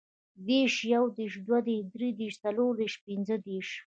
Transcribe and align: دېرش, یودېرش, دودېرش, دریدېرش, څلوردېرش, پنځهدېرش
دېرش, 0.47 0.75
یودېرش, 0.93 1.33
دودېرش, 1.47 1.85
دریدېرش, 1.93 2.35
څلوردېرش, 2.43 2.93
پنځهدېرش 3.05 3.69